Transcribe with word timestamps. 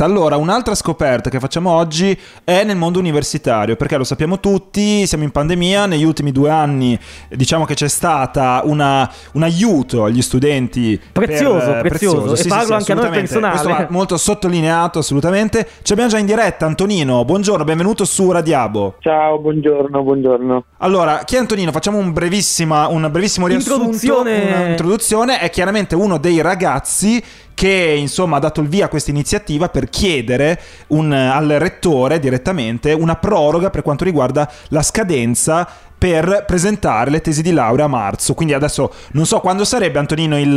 Allora, 0.00 0.36
un'altra 0.36 0.76
scoperta 0.76 1.28
che 1.28 1.40
facciamo 1.40 1.72
oggi 1.72 2.16
è 2.44 2.62
nel 2.62 2.76
mondo 2.76 3.00
universitario, 3.00 3.74
perché 3.74 3.96
lo 3.96 4.04
sappiamo 4.04 4.38
tutti, 4.38 5.04
siamo 5.08 5.24
in 5.24 5.32
pandemia, 5.32 5.86
negli 5.86 6.04
ultimi 6.04 6.30
due 6.30 6.50
anni 6.50 6.96
diciamo 7.28 7.64
che 7.64 7.74
c'è 7.74 7.88
stata 7.88 8.60
una, 8.62 9.12
un 9.32 9.42
aiuto 9.42 10.04
agli 10.04 10.22
studenti. 10.22 11.00
Prezioso, 11.10 11.72
per, 11.72 11.80
prezioso, 11.80 12.16
prezioso. 12.20 12.36
Sì, 12.36 12.46
e 12.46 12.48
parlo 12.48 12.66
sì, 12.66 12.72
anche 12.74 12.92
a 12.92 12.94
noi 12.94 13.10
personale. 13.10 13.52
Questo 13.54 13.68
va 13.70 13.86
molto 13.90 14.16
sottolineato, 14.16 15.00
assolutamente. 15.00 15.66
Ci 15.82 15.90
abbiamo 15.90 16.10
già 16.10 16.18
in 16.18 16.26
diretta 16.26 16.64
Antonino, 16.64 17.24
buongiorno, 17.24 17.64
benvenuto 17.64 18.04
su 18.04 18.30
Radiabo. 18.30 18.98
Ciao, 19.00 19.40
buongiorno, 19.40 20.00
buongiorno. 20.00 20.64
Allora, 20.76 21.24
chi 21.24 21.34
è 21.34 21.38
Antonino? 21.38 21.72
Facciamo 21.72 21.98
un, 21.98 22.12
brevissima, 22.12 22.86
un 22.86 23.08
brevissimo 23.10 23.48
riassunto. 23.48 23.82
Introduzione. 23.82 24.62
Un'introduzione, 24.62 25.40
è 25.40 25.50
chiaramente 25.50 25.96
uno 25.96 26.18
dei 26.18 26.40
ragazzi 26.40 27.20
che 27.58 27.96
insomma 27.98 28.36
ha 28.36 28.38
dato 28.38 28.60
il 28.60 28.68
via 28.68 28.84
a 28.84 28.88
questa 28.88 29.10
iniziativa 29.10 29.68
per 29.68 29.90
chiedere 29.90 30.60
un, 30.88 31.10
al 31.10 31.48
rettore 31.48 32.20
direttamente 32.20 32.92
una 32.92 33.16
proroga 33.16 33.68
per 33.68 33.82
quanto 33.82 34.04
riguarda 34.04 34.48
la 34.68 34.80
scadenza 34.80 35.68
per 35.98 36.44
presentare 36.46 37.10
le 37.10 37.20
tesi 37.20 37.42
di 37.42 37.50
laurea 37.50 37.86
a 37.86 37.88
marzo. 37.88 38.34
Quindi 38.34 38.54
adesso 38.54 38.92
non 39.14 39.26
so 39.26 39.40
quando 39.40 39.64
sarebbe 39.64 39.98
Antonino 39.98 40.38
il, 40.38 40.56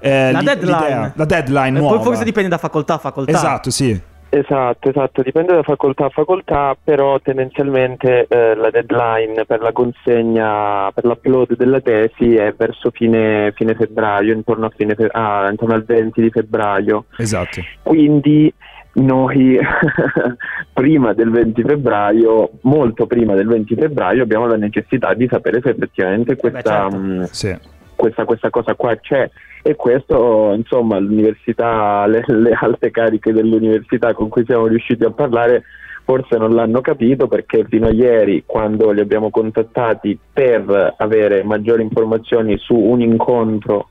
eh, 0.00 0.32
la, 0.32 0.42
deadline. 0.42 1.12
la 1.14 1.24
deadline 1.24 1.78
nuova. 1.78 1.94
Poi 1.94 2.04
forse 2.04 2.24
dipende 2.24 2.48
da 2.48 2.58
facoltà 2.58 2.94
a 2.94 2.98
facoltà. 2.98 3.30
Esatto, 3.30 3.70
sì. 3.70 4.08
Esatto, 4.32 4.88
esatto, 4.88 5.22
dipende 5.22 5.54
da 5.54 5.64
facoltà 5.64 6.04
a 6.04 6.08
facoltà, 6.08 6.76
però 6.82 7.18
tendenzialmente 7.18 8.26
eh, 8.28 8.54
la 8.54 8.70
deadline 8.70 9.44
per 9.44 9.60
la 9.60 9.72
consegna, 9.72 10.88
per 10.92 11.04
l'upload 11.04 11.56
della 11.56 11.80
tesi 11.80 12.36
è 12.36 12.54
verso 12.56 12.90
fine, 12.92 13.52
fine 13.56 13.74
febbraio, 13.74 14.32
intorno, 14.32 14.70
fine 14.70 14.94
fe- 14.94 15.10
ah, 15.10 15.48
intorno, 15.50 15.74
al 15.74 15.84
20 15.84 16.20
di 16.22 16.30
febbraio. 16.30 17.06
Esatto. 17.18 17.60
Quindi 17.82 18.54
noi 18.92 19.58
prima 20.72 21.12
del 21.12 21.30
20 21.30 21.62
febbraio, 21.62 22.50
molto 22.62 23.06
prima 23.06 23.34
del 23.34 23.48
20 23.48 23.74
febbraio, 23.74 24.22
abbiamo 24.22 24.46
la 24.46 24.56
necessità 24.56 25.12
di 25.12 25.26
sapere 25.28 25.60
se 25.60 25.70
effettivamente 25.70 26.36
questa, 26.36 26.86
Beh, 26.86 26.90
certo. 26.90 26.96
mh, 26.96 27.18
mm, 27.18 27.22
sì. 27.24 27.58
Questa, 28.00 28.24
questa 28.24 28.48
cosa 28.48 28.74
qua 28.74 28.96
c'è. 28.96 29.28
E 29.62 29.76
questo 29.76 30.54
insomma 30.56 30.98
l'università, 30.98 32.06
le, 32.06 32.24
le 32.26 32.56
alte 32.58 32.90
cariche 32.90 33.32
dell'università 33.32 34.14
con 34.14 34.30
cui 34.30 34.44
siamo 34.46 34.66
riusciti 34.66 35.04
a 35.04 35.10
parlare 35.10 35.64
forse 36.04 36.38
non 36.38 36.54
l'hanno 36.54 36.80
capito 36.80 37.28
perché 37.28 37.66
fino 37.68 37.86
a 37.86 37.92
ieri 37.92 38.44
quando 38.46 38.90
li 38.90 39.00
abbiamo 39.00 39.28
contattati 39.28 40.18
per 40.32 40.94
avere 40.96 41.44
maggiori 41.44 41.82
informazioni 41.82 42.56
su 42.56 42.74
un 42.74 43.02
incontro 43.02 43.90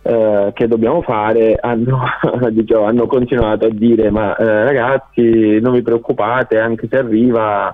eh, 0.00 0.50
che 0.54 0.66
dobbiamo 0.66 1.02
fare 1.02 1.58
hanno, 1.60 2.02
diciamo, 2.50 2.86
hanno, 2.86 3.06
continuato 3.06 3.66
a 3.66 3.70
dire 3.70 4.10
ma 4.10 4.34
eh, 4.36 4.64
ragazzi 4.64 5.60
non 5.60 5.74
vi 5.74 5.82
preoccupate 5.82 6.58
anche 6.58 6.88
se 6.90 6.96
arriva, 6.96 7.72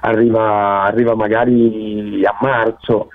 arriva, 0.00 0.82
arriva 0.82 1.14
magari 1.14 2.24
a 2.24 2.36
marzo 2.40 3.08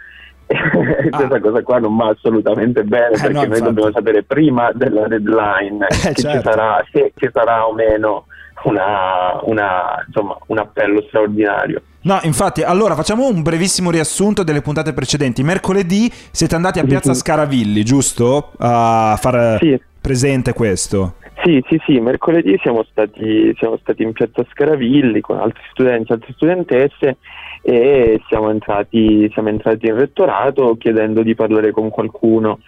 questa 0.48 1.36
ah. 1.36 1.40
cosa 1.40 1.62
qua 1.62 1.80
non 1.80 1.96
va 1.96 2.10
assolutamente 2.10 2.84
bene 2.84 3.16
eh, 3.16 3.22
perché 3.22 3.34
no, 3.34 3.46
noi 3.46 3.62
dobbiamo 3.62 3.92
sapere 3.92 4.24
prima 4.24 4.72
della 4.74 5.08
deadline 5.08 5.86
eh, 5.88 5.94
certo. 5.96 6.22
ci 6.22 6.40
sarà, 6.42 6.86
se 6.92 7.12
ci 7.16 7.30
sarà 7.32 7.68
o 7.68 7.74
meno 7.74 8.26
una, 8.64 9.40
una, 9.44 10.04
insomma, 10.06 10.38
un 10.48 10.58
appello 10.58 11.04
straordinario. 11.08 11.82
No, 12.02 12.20
infatti, 12.24 12.64
allora 12.64 12.96
facciamo 12.96 13.28
un 13.28 13.42
brevissimo 13.42 13.92
riassunto 13.92 14.44
delle 14.44 14.62
puntate 14.62 14.94
precedenti. 14.94 15.44
Mercoledì 15.44 16.10
siete 16.32 16.56
andati 16.56 16.80
a 16.80 16.86
Piazza 16.86 17.14
Scaravilli, 17.14 17.84
giusto? 17.84 18.52
A 18.60 19.18
far 19.20 19.58
sì. 19.60 19.80
presente 20.00 20.54
questo. 20.54 21.16
Sì, 21.44 21.64
sì, 21.68 21.80
sì, 21.86 22.00
mercoledì 22.00 22.58
siamo 22.62 22.84
stati, 22.90 23.54
siamo 23.58 23.78
stati 23.78 24.04
in 24.04 24.14
Piazza 24.14 24.44
Scaravilli 24.52 25.22
con 25.22 25.38
altri 25.38 25.62
studenti, 25.70 26.12
altre 26.12 26.34
studentesse 26.34 27.18
e 27.62 28.22
siamo 28.28 28.50
entrati, 28.50 29.30
siamo 29.34 29.50
entrati 29.50 29.88
in 29.88 29.98
rettorato 29.98 30.76
chiedendo 30.78 31.22
di 31.22 31.36
parlare 31.36 31.72
con 31.72 31.90
qualcuno. 31.90 32.60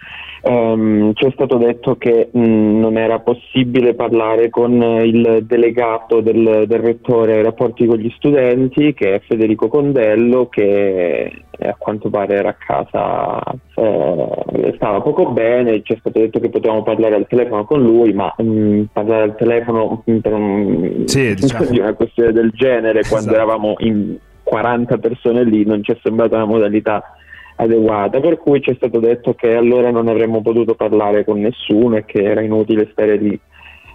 Um, 0.42 1.12
ci 1.12 1.26
è 1.26 1.30
stato 1.32 1.58
detto 1.58 1.96
che 1.96 2.30
mh, 2.32 2.78
non 2.78 2.96
era 2.96 3.18
possibile 3.18 3.94
parlare 3.94 4.48
con 4.48 4.72
il 4.72 5.40
delegato 5.42 6.22
del, 6.22 6.64
del, 6.66 6.78
rettore 6.78 7.34
ai 7.34 7.42
rapporti 7.42 7.84
con 7.84 7.98
gli 7.98 8.10
studenti, 8.16 8.94
che 8.94 9.16
è 9.16 9.20
Federico 9.20 9.68
Condello, 9.68 10.48
che 10.48 11.30
a 11.58 11.74
quanto 11.76 12.08
pare 12.08 12.36
era 12.36 12.48
a 12.48 12.54
casa, 12.54 13.38
eh, 13.74 14.72
stava 14.76 15.02
poco 15.02 15.30
bene, 15.30 15.82
ci 15.82 15.92
è 15.92 15.96
stato 15.98 16.18
detto 16.18 16.40
che 16.40 16.48
potevamo 16.48 16.82
parlare 16.82 17.16
al 17.16 17.26
telefono 17.26 17.64
con 17.64 17.82
lui, 17.82 18.14
ma 18.14 18.32
mh, 18.34 18.84
parlare 18.94 19.22
al 19.24 19.36
telefono 19.36 20.02
per 20.04 20.32
un, 20.32 21.02
sì, 21.04 21.34
diciamo. 21.34 21.66
di 21.66 21.78
una 21.80 21.92
questione 21.92 22.32
del 22.32 22.50
genere, 22.54 23.00
esatto. 23.00 23.14
quando 23.14 23.34
eravamo 23.34 23.74
in 23.80 24.16
40 24.50 24.98
persone 24.98 25.44
lì, 25.44 25.64
non 25.64 25.80
ci 25.84 25.92
è 25.92 25.98
sembrata 26.02 26.34
una 26.34 26.44
modalità 26.44 27.14
adeguata, 27.54 28.18
per 28.18 28.36
cui 28.38 28.60
ci 28.60 28.72
è 28.72 28.74
stato 28.74 28.98
detto 28.98 29.34
che 29.34 29.54
allora 29.54 29.92
non 29.92 30.08
avremmo 30.08 30.42
potuto 30.42 30.74
parlare 30.74 31.24
con 31.24 31.38
nessuno 31.38 31.94
e 31.94 32.04
che 32.04 32.24
era 32.24 32.40
inutile 32.40 32.88
stare 32.90 33.16
lì, 33.16 33.38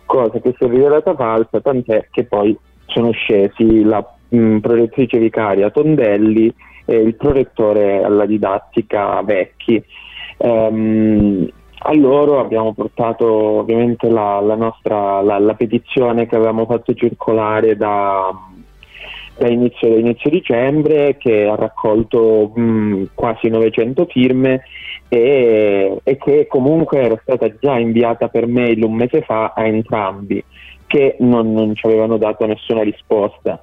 cosa 0.06 0.40
che 0.40 0.56
si 0.58 0.64
è 0.64 0.70
rivelata 0.70 1.14
falsa, 1.14 1.60
tant'è 1.60 2.08
che 2.10 2.24
poi 2.24 2.58
sono 2.86 3.12
scesi 3.12 3.84
la 3.84 4.02
mh, 4.30 4.60
prorettrice 4.60 5.20
vicaria 5.20 5.72
Tondelli 5.72 6.54
e 6.86 6.96
il 6.96 7.16
prorettore 7.16 8.02
alla 8.02 8.26
didattica 8.26 9.22
Vecchi. 9.24 9.84
Um, 10.38 11.50
a 11.88 11.94
loro 11.98 12.40
abbiamo 12.40 12.74
portato 12.74 13.28
ovviamente 13.28 14.10
la, 14.10 14.40
la 14.40 14.56
nostra 14.56 15.22
la, 15.22 15.38
la 15.38 15.54
petizione 15.54 16.28
che 16.28 16.36
avevamo 16.36 16.66
fatto 16.66 16.94
circolare 16.94 17.76
da, 17.76 18.32
da 19.38 19.48
inizio, 19.48 19.90
da 19.90 20.00
inizio 20.00 20.30
dicembre 20.30 21.18
che 21.18 21.46
ha 21.46 21.56
raccolto 21.56 22.52
mh, 22.56 23.10
quasi 23.14 23.50
900 23.50 24.06
firme 24.06 24.64
e, 25.10 25.98
e, 26.04 26.18
che 26.18 26.48
comunque 26.48 27.02
era 27.02 27.20
stata 27.22 27.54
già 27.60 27.78
inviata 27.78 28.28
per 28.28 28.48
mail 28.48 28.84
un 28.84 28.94
mese 28.94 29.22
fa 29.22 29.54
a 29.56 29.66
entrambi 29.66 30.44
che 30.88 31.16
non, 31.20 31.52
non 31.52 31.76
ci 31.76 31.86
avevano 31.86 32.18
dato 32.18 32.46
nessuna 32.46 32.84
risposta. 32.84 33.62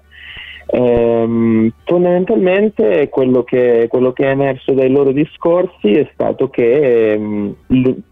Ehm, 0.66 1.61
fondamentalmente 2.02 3.08
quello 3.08 3.44
che, 3.44 3.86
quello 3.88 4.12
che, 4.12 4.24
è 4.24 4.30
emerso 4.30 4.72
dai 4.72 4.90
loro 4.90 5.12
discorsi 5.12 5.92
è 5.92 6.10
stato 6.12 6.48
che, 6.48 7.12
ehm, 7.12 7.54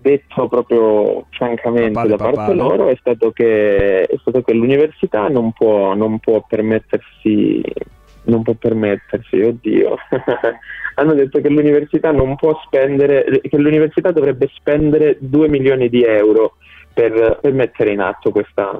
detto 0.00 0.48
proprio 0.48 1.26
francamente 1.30 1.90
papale, 1.90 2.08
da 2.08 2.16
parte 2.16 2.36
papale. 2.36 2.56
loro, 2.56 2.88
è 2.88 2.96
stato, 3.00 3.32
che, 3.32 4.02
è 4.02 4.16
stato 4.20 4.42
che 4.42 4.54
l'università 4.54 5.28
non 5.28 5.52
può, 5.52 5.94
non 5.94 6.20
può 6.20 6.44
permettersi 6.48 7.60
non 8.22 8.42
può 8.42 8.52
permettersi, 8.52 9.40
oddio, 9.40 9.96
hanno 10.94 11.14
detto 11.14 11.40
che 11.40 11.48
l'università 11.48 12.12
non 12.12 12.36
può 12.36 12.60
spendere, 12.64 13.40
che 13.42 13.56
l'università 13.56 14.12
dovrebbe 14.12 14.48
spendere 14.54 15.16
2 15.18 15.48
milioni 15.48 15.88
di 15.88 16.04
euro 16.04 16.56
per, 16.92 17.38
per 17.40 17.52
mettere 17.52 17.92
in 17.92 18.00
atto 18.00 18.30
questa, 18.30 18.78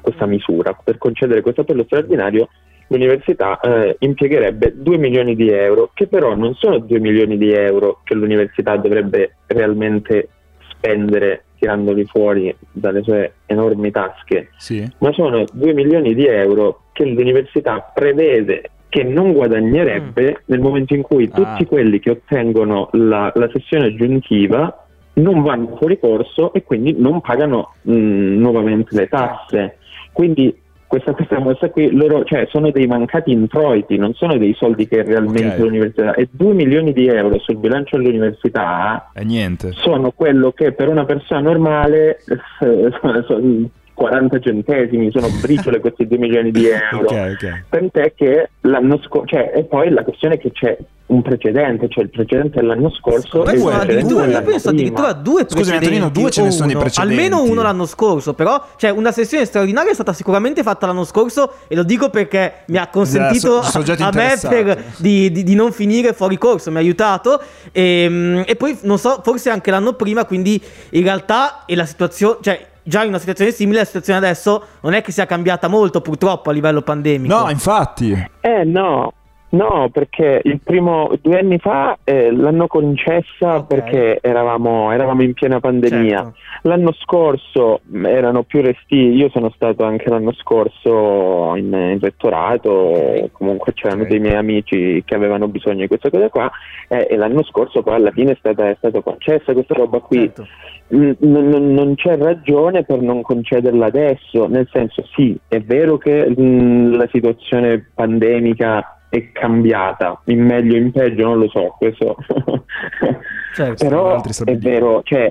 questa 0.00 0.26
misura, 0.26 0.76
per 0.82 0.96
concedere 0.98 1.42
questo 1.42 1.60
appello 1.60 1.84
straordinario 1.84 2.48
l'università 2.90 3.60
eh, 3.60 3.96
impiegherebbe 4.00 4.74
2 4.76 4.98
milioni 4.98 5.36
di 5.36 5.48
euro, 5.48 5.90
che 5.94 6.06
però 6.06 6.34
non 6.34 6.54
sono 6.54 6.78
2 6.78 6.98
milioni 6.98 7.38
di 7.38 7.52
euro 7.52 8.00
che 8.04 8.14
l'università 8.14 8.76
dovrebbe 8.76 9.36
realmente 9.46 10.28
spendere 10.70 11.44
tirandoli 11.58 12.04
fuori 12.04 12.54
dalle 12.72 13.02
sue 13.02 13.34
enormi 13.46 13.90
tasche, 13.90 14.50
sì. 14.56 14.86
ma 14.98 15.12
sono 15.12 15.44
2 15.52 15.72
milioni 15.72 16.14
di 16.14 16.26
euro 16.26 16.84
che 16.92 17.04
l'università 17.04 17.90
prevede 17.94 18.70
che 18.88 19.04
non 19.04 19.32
guadagnerebbe 19.32 20.30
mm. 20.30 20.42
nel 20.46 20.60
momento 20.60 20.94
in 20.94 21.02
cui 21.02 21.28
tutti 21.28 21.62
ah. 21.62 21.66
quelli 21.66 22.00
che 22.00 22.10
ottengono 22.10 22.88
la, 22.92 23.30
la, 23.36 23.48
sessione 23.52 23.86
aggiuntiva 23.86 24.84
non 25.14 25.42
vanno 25.42 25.76
fuori 25.76 25.96
corso 26.00 26.52
e 26.52 26.64
quindi 26.64 26.96
non 26.98 27.20
pagano 27.20 27.74
mh, 27.82 27.92
mm, 27.92 28.38
nuovamente 28.40 28.96
le 28.96 29.06
tasse. 29.06 29.76
Quindi 30.12 30.52
questa, 30.90 31.12
questa 31.12 31.38
mossa 31.38 31.70
qui 31.70 31.92
loro, 31.92 32.24
cioè, 32.24 32.48
sono 32.50 32.72
dei 32.72 32.88
mancati 32.88 33.30
introiti, 33.30 33.96
non 33.96 34.12
sono 34.14 34.36
dei 34.36 34.52
soldi 34.54 34.88
che 34.88 35.04
realmente 35.04 35.54
okay. 35.54 35.60
l'università 35.60 36.14
e 36.14 36.28
2 36.32 36.52
milioni 36.52 36.92
di 36.92 37.06
euro 37.06 37.38
sul 37.38 37.58
bilancio 37.58 37.96
dell'università 37.96 39.10
è 39.12 39.22
niente. 39.22 39.70
sono 39.70 40.10
quello 40.10 40.50
che 40.50 40.72
per 40.72 40.88
una 40.88 41.04
persona 41.04 41.42
normale 41.42 42.18
eh, 42.60 42.90
40 44.00 44.40
centesimi, 44.40 45.10
sono 45.10 45.28
briciole 45.42 45.78
questi 45.78 46.06
2 46.06 46.16
milioni 46.16 46.50
di 46.50 46.66
euro. 46.66 47.04
okay, 47.04 47.32
okay. 47.34 47.64
Tant'è 47.68 48.14
che 48.14 48.48
l'anno 48.62 48.98
scorso, 49.02 49.26
cioè, 49.26 49.52
e 49.54 49.64
poi 49.64 49.90
la 49.90 50.02
questione 50.02 50.36
è 50.36 50.38
che 50.38 50.52
c'è 50.52 50.78
un 51.08 51.20
precedente, 51.20 51.88
cioè 51.90 52.04
il 52.04 52.10
precedente 52.10 52.60
dell'anno 52.60 52.88
scorso. 52.90 53.42
Ma 53.42 53.54
sono 53.54 53.76
addirittura, 53.76 54.24
io 54.24 54.42
penso 54.42 54.70
addirittura 54.70 55.12
due 55.12 55.44
Scusami 55.46 55.76
Antonino, 55.76 56.08
due 56.08 56.30
ce 56.30 56.42
ne 56.42 56.50
sono 56.50 56.70
uno, 56.70 56.78
i 56.78 56.80
precedenti. 56.80 57.20
Almeno 57.20 57.42
uno 57.42 57.60
l'anno 57.60 57.84
scorso, 57.84 58.32
però 58.32 58.64
cioè, 58.76 58.90
una 58.90 59.12
sessione 59.12 59.44
straordinaria 59.44 59.90
è 59.90 59.94
stata 59.94 60.14
sicuramente 60.14 60.62
fatta 60.62 60.86
l'anno 60.86 61.04
scorso 61.04 61.52
e 61.68 61.74
lo 61.74 61.82
dico 61.82 62.08
perché 62.08 62.62
mi 62.68 62.78
ha 62.78 62.86
consentito 62.86 63.60
so, 63.62 63.82
so 63.82 63.92
a 63.98 64.10
me 64.14 64.38
per, 64.48 64.84
di, 64.96 65.30
di, 65.30 65.42
di, 65.42 65.54
non 65.54 65.72
finire 65.72 66.14
fuori 66.14 66.38
corso, 66.38 66.70
mi 66.70 66.76
ha 66.76 66.80
aiutato 66.80 67.42
e, 67.70 68.04
ehm, 68.04 68.44
e 68.46 68.56
poi 68.56 68.78
non 68.82 68.96
so, 68.96 69.20
forse 69.22 69.50
anche 69.50 69.70
l'anno 69.70 69.92
prima, 69.92 70.24
quindi 70.24 70.62
in 70.90 71.02
realtà 71.02 71.64
è 71.66 71.74
la 71.74 71.86
situazione, 71.86 72.38
cioè 72.40 72.68
già 72.82 73.02
in 73.02 73.08
una 73.08 73.18
situazione 73.18 73.50
simile, 73.52 73.78
la 73.80 73.84
situazione 73.84 74.18
adesso 74.18 74.64
non 74.80 74.94
è 74.94 75.02
che 75.02 75.12
sia 75.12 75.26
cambiata 75.26 75.68
molto 75.68 76.00
purtroppo 76.00 76.50
a 76.50 76.52
livello 76.52 76.82
pandemico. 76.82 77.34
No, 77.34 77.50
infatti. 77.50 78.12
Eh 78.40 78.64
no, 78.64 79.12
No, 79.50 79.88
perché 79.92 80.40
il 80.44 80.60
primo 80.62 81.10
due 81.20 81.40
anni 81.40 81.58
fa 81.58 81.98
eh, 82.04 82.30
l'hanno 82.30 82.68
concessa 82.68 83.56
okay. 83.56 83.64
perché 83.66 84.18
eravamo, 84.22 84.92
eravamo, 84.92 85.22
in 85.22 85.32
piena 85.32 85.58
pandemia. 85.58 86.16
Certo. 86.18 86.34
L'anno 86.62 86.92
scorso 86.92 87.80
erano 88.04 88.44
più 88.44 88.60
resti, 88.60 88.94
io 88.94 89.28
sono 89.30 89.50
stato 89.50 89.82
anche 89.84 90.08
l'anno 90.08 90.32
scorso 90.34 91.56
in, 91.56 91.72
in 91.72 91.98
rettorato, 92.00 92.70
okay. 92.70 93.30
comunque 93.32 93.72
c'erano 93.72 94.02
okay. 94.02 94.12
dei 94.12 94.20
miei 94.20 94.36
amici 94.36 95.02
che 95.04 95.14
avevano 95.16 95.48
bisogno 95.48 95.80
di 95.80 95.88
questa 95.88 96.10
cosa 96.10 96.28
qua 96.28 96.48
eh, 96.86 97.08
e 97.10 97.16
l'anno 97.16 97.42
scorso 97.42 97.82
poi 97.82 97.94
alla 97.94 98.12
fine 98.12 98.32
è 98.32 98.36
stata, 98.38 98.68
è 98.68 98.76
stata 98.78 99.00
concessa 99.00 99.52
questa 99.52 99.74
roba 99.74 99.98
qui. 99.98 100.18
Certo. 100.18 100.46
N- 100.92 101.16
n- 101.20 101.72
non 101.72 101.94
c'è 101.96 102.16
ragione 102.16 102.84
per 102.84 103.00
non 103.00 103.22
concederla 103.22 103.86
adesso, 103.86 104.46
nel 104.46 104.68
senso 104.70 105.04
sì, 105.14 105.36
è 105.48 105.60
vero 105.60 105.98
che 105.98 106.28
mh, 106.28 106.96
la 106.96 107.08
situazione 107.10 107.90
pandemica 107.94 108.94
è 109.10 109.32
cambiata 109.32 110.22
in 110.26 110.42
meglio 110.44 110.74
o 110.74 110.78
in 110.78 110.92
peggio, 110.92 111.24
non 111.24 111.40
lo 111.40 111.48
so, 111.48 111.74
questo. 111.76 112.16
certo, 113.54 113.84
però 113.84 114.22
è 114.22 114.56
vero, 114.56 115.02
cioè, 115.02 115.30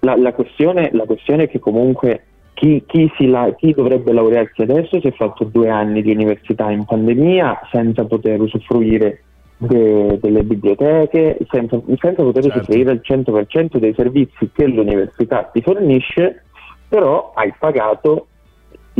la, 0.00 0.16
la, 0.16 0.32
questione, 0.32 0.90
la, 0.92 1.04
questione, 1.04 1.44
è 1.44 1.48
che 1.48 1.60
comunque 1.60 2.24
chi, 2.54 2.84
chi, 2.86 3.08
la, 3.28 3.54
chi, 3.56 3.72
dovrebbe 3.72 4.12
laurearsi 4.12 4.62
adesso 4.62 5.00
si 5.00 5.06
è 5.06 5.12
fatto 5.12 5.44
due 5.44 5.70
anni 5.70 6.02
di 6.02 6.10
università 6.10 6.70
in 6.70 6.84
pandemia 6.84 7.60
senza 7.70 8.04
poter 8.04 8.40
usufruire 8.40 9.22
de, 9.56 10.18
delle 10.20 10.42
biblioteche, 10.42 11.38
senza, 11.48 11.80
senza 11.98 12.22
poter 12.22 12.42
certo. 12.42 12.58
usufruire 12.58 12.90
al 12.90 13.00
100% 13.02 13.76
dei 13.76 13.94
servizi 13.94 14.50
che 14.52 14.66
l'università 14.66 15.48
ti 15.52 15.62
fornisce, 15.62 16.42
però 16.88 17.32
hai 17.34 17.54
pagato 17.56 18.26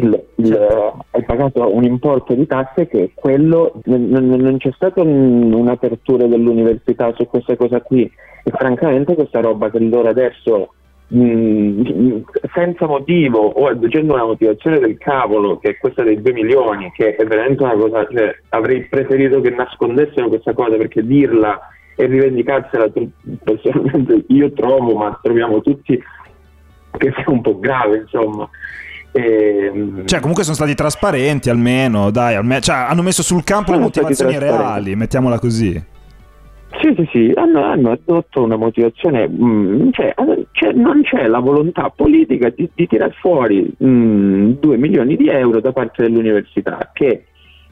il, 0.00 0.25
il, 0.37 0.47
certo. 0.47 1.05
hai 1.11 1.25
pagato 1.25 1.75
un 1.75 1.85
importo 1.85 2.35
di 2.35 2.47
tasse 2.47 2.87
che 2.87 3.12
quello, 3.14 3.81
non, 3.85 4.08
non 4.08 4.56
c'è 4.58 4.70
stata 4.73 5.02
un, 5.02 5.52
un'apertura 5.52 6.26
dell'università 6.26 7.12
su 7.14 7.26
questa 7.26 7.56
cosa 7.56 7.81
qui 7.81 8.11
e 8.43 8.50
francamente 8.50 9.14
questa 9.14 9.41
roba 9.41 9.70
che 9.70 9.79
loro 9.81 10.08
adesso 10.08 10.73
mh, 11.08 11.23
mm, 11.23 12.20
senza 12.55 12.87
motivo 12.87 13.38
o 13.38 13.67
aggiungendo 13.67 14.14
una 14.14 14.25
motivazione 14.25 14.79
del 14.79 14.97
cavolo 14.99 15.58
che 15.58 15.70
è 15.70 15.79
questa 15.79 16.02
dei 16.02 16.20
2 16.20 16.32
milioni 16.32 16.91
che 16.93 17.17
è 17.17 17.25
veramente 17.25 17.62
una 17.62 17.75
cosa 17.75 18.06
cioè, 18.11 18.35
avrei 18.50 18.85
preferito 18.85 19.41
che 19.41 19.50
nascondessero 19.50 20.29
questa 20.29 20.52
cosa 20.52 20.76
perché 20.76 21.05
dirla 21.05 21.61
e 21.97 22.06
rivendicarsela 22.06 22.91
personalmente 23.44 24.25
io 24.29 24.52
trovo 24.52 24.97
ma 24.97 25.19
troviamo 25.23 25.61
tutti 25.61 26.02
che 26.97 27.12
sia 27.14 27.25
un 27.26 27.43
po' 27.43 27.58
grave 27.58 27.99
insomma 27.99 28.49
e, 29.12 29.70
ehm, 29.72 30.06
cioè, 30.06 30.20
comunque 30.20 30.44
sono 30.44 30.56
stati 30.56 30.74
trasparenti 30.74 31.50
almeno, 31.50 32.10
dai, 32.10 32.36
almeno, 32.36 32.60
cioè, 32.60 32.76
hanno 32.76 33.02
messo 33.02 33.22
sul 33.22 33.44
campo 33.44 33.72
le 33.72 33.78
motivazioni 33.78 34.38
reali, 34.38 34.94
mettiamola 34.94 35.38
così. 35.38 35.98
Sì, 36.80 36.94
sì, 36.96 37.08
sì, 37.10 37.32
hanno, 37.34 37.64
hanno 37.64 37.90
adotto 37.90 38.42
una 38.42 38.56
motivazione, 38.56 39.26
mh, 39.28 39.44
mm, 39.44 39.90
cioè, 39.90 40.14
cioè, 40.52 40.72
non 40.72 41.02
c'è 41.02 41.26
la 41.26 41.40
volontà 41.40 41.90
politica 41.90 42.48
di, 42.50 42.70
di 42.72 42.86
tirar 42.86 43.12
fuori 43.14 43.68
mh, 43.76 43.86
mm, 43.86 44.50
2 44.60 44.76
milioni 44.76 45.16
di 45.16 45.28
euro 45.28 45.60
da 45.60 45.72
parte 45.72 46.02
dell'università, 46.02 46.90
che 46.92 47.24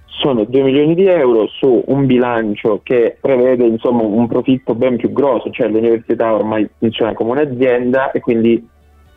sono 0.07 0.45
2 0.45 0.63
milioni 0.63 0.97
di 0.97 1.07
euro 1.07 1.47
su 1.47 1.85
un 1.87 2.07
bilancio 2.07 2.81
che 2.83 3.17
prevede 3.21 3.65
insomma, 3.65 4.03
un 4.03 4.27
profitto 4.27 4.75
ben 4.75 4.97
più 4.97 5.13
grosso, 5.13 5.49
cioè 5.51 5.69
l'università 5.69 6.35
ormai 6.35 6.69
funziona 6.79 7.15
come 7.15 7.31
un'azienda 7.31 8.11
e 8.11 8.19
quindi 8.19 8.69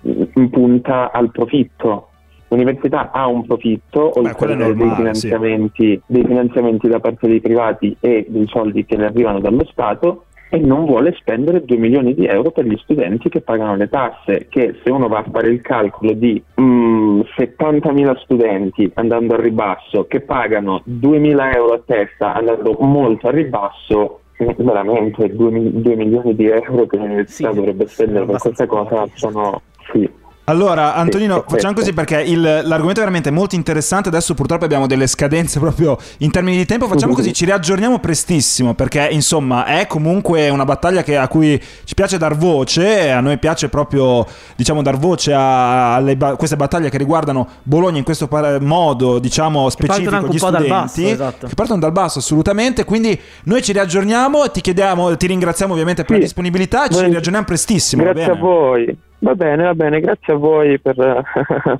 mh, 0.01 0.23
mm, 0.39 0.45
punta 0.45 1.11
al 1.11 1.31
profitto 1.31 2.10
l'università 2.51 3.11
ha 3.11 3.27
un 3.27 3.45
profitto 3.45 4.19
oltre 4.19 4.55
Beh, 4.55 4.75
dei, 4.75 4.89
finanziamenti, 4.95 5.93
sì. 5.93 6.01
dei 6.05 6.25
finanziamenti 6.25 6.87
da 6.87 6.99
parte 6.99 7.27
dei 7.27 7.39
privati 7.39 7.95
e 7.99 8.25
dei 8.27 8.45
soldi 8.47 8.85
che 8.85 8.97
ne 8.97 9.05
arrivano 9.05 9.39
dallo 9.39 9.65
Stato 9.71 10.25
e 10.53 10.59
non 10.59 10.83
vuole 10.85 11.15
spendere 11.17 11.63
2 11.63 11.77
milioni 11.77 12.13
di 12.13 12.25
euro 12.25 12.51
per 12.51 12.65
gli 12.65 12.77
studenti 12.83 13.29
che 13.29 13.39
pagano 13.39 13.77
le 13.77 13.87
tasse, 13.87 14.47
che 14.49 14.75
se 14.83 14.91
uno 14.91 15.07
va 15.07 15.19
a 15.19 15.25
fare 15.31 15.47
il 15.47 15.61
calcolo 15.61 16.11
di 16.11 16.43
mm, 16.59 17.21
70.000 17.37 18.17
studenti 18.17 18.91
andando 18.95 19.35
a 19.35 19.39
ribasso 19.39 20.07
che 20.07 20.19
pagano 20.19 20.83
2.000 20.85 21.55
euro 21.55 21.73
a 21.75 21.81
testa 21.85 22.33
andando 22.33 22.75
molto 22.79 23.29
a 23.29 23.31
ribasso, 23.31 24.19
veramente 24.57 25.33
2, 25.33 25.71
2 25.71 25.95
milioni 25.95 26.35
di 26.35 26.47
euro 26.47 26.85
che 26.85 26.97
l'università 26.97 27.51
sì, 27.51 27.55
dovrebbe 27.55 27.87
spendere 27.87 28.25
per 28.25 28.37
questa 28.37 28.65
cosa 28.65 29.07
sono... 29.13 29.61
Sì, 29.93 30.09
allora, 30.45 30.95
Antonino, 30.95 31.45
facciamo 31.47 31.73
così 31.73 31.93
perché 31.93 32.19
il, 32.21 32.41
l'argomento 32.41 32.99
è 32.99 33.03
veramente 33.03 33.29
molto 33.29 33.55
interessante. 33.55 34.09
Adesso 34.09 34.33
purtroppo 34.33 34.65
abbiamo 34.65 34.87
delle 34.87 35.05
scadenze 35.05 35.59
proprio 35.61 35.97
in 36.19 36.31
termini 36.31 36.57
di 36.57 36.65
tempo. 36.65 36.87
Facciamo 36.87 37.13
così, 37.13 37.31
ci 37.31 37.45
riaggiorniamo 37.45 37.99
prestissimo 37.99 38.73
perché 38.73 39.07
insomma 39.11 39.65
è 39.65 39.85
comunque 39.85 40.49
una 40.49 40.65
battaglia 40.65 41.03
che, 41.03 41.15
a 41.15 41.27
cui 41.27 41.61
ci 41.83 41.93
piace 41.93 42.17
dar 42.17 42.35
voce. 42.35 43.11
A 43.11 43.19
noi 43.19 43.37
piace 43.37 43.69
proprio, 43.69 44.25
diciamo, 44.55 44.81
dar 44.81 44.97
voce 44.97 45.31
a, 45.31 45.95
a 45.95 46.15
ba- 46.15 46.35
queste 46.35 46.55
battaglie 46.55 46.89
che 46.89 46.97
riguardano 46.97 47.47
Bologna 47.63 47.99
in 47.99 48.03
questo 48.03 48.27
par- 48.27 48.59
modo, 48.61 49.19
diciamo, 49.19 49.69
specifico. 49.69 50.27
Gli 50.27 50.37
studenti 50.37 50.67
basso, 50.69 51.01
esatto. 51.01 51.47
che 51.47 51.55
partono 51.55 51.79
dal 51.79 51.91
basso, 51.91 52.19
assolutamente. 52.19 52.83
Quindi 52.83 53.17
noi 53.43 53.61
ci 53.61 53.73
riaggiorniamo. 53.73 54.49
Ti 54.49 54.61
chiediamo, 54.61 55.15
ti 55.17 55.27
ringraziamo 55.27 55.73
ovviamente 55.73 56.01
per 56.01 56.15
sì. 56.15 56.19
la 56.19 56.25
disponibilità. 56.25 56.87
Ci 56.87 56.99
riaggiorniamo 56.99 57.45
prestissimo. 57.45 58.03
Grazie 58.03 58.31
a 58.31 58.35
voi. 58.35 58.97
Va 59.23 59.35
bene, 59.35 59.65
va 59.65 59.75
bene, 59.75 59.99
grazie 59.99 60.33
a 60.33 60.35
voi 60.35 60.79
per, 60.79 60.95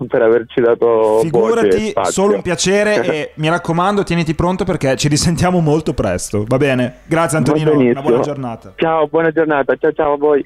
per 0.07 0.21
averci 0.21 0.61
dato 0.61 1.19
Figurati, 1.21 1.91
solo 2.03 2.35
un 2.35 2.43
piacere 2.43 3.03
e 3.03 3.31
mi 3.35 3.49
raccomando, 3.49 4.03
tieniti 4.03 4.35
pronto 4.35 4.63
perché 4.63 4.95
ci 4.95 5.07
risentiamo 5.07 5.59
molto 5.59 5.95
presto. 5.95 6.43
Va 6.47 6.57
bene? 6.57 6.99
Grazie 7.07 7.39
Antonino, 7.39 7.73
buona 8.01 8.19
giornata. 8.19 8.73
Ciao, 8.75 9.07
buona 9.07 9.31
giornata, 9.31 9.75
ciao 9.75 9.91
ciao 9.91 10.13
a 10.13 10.17
voi. 10.17 10.45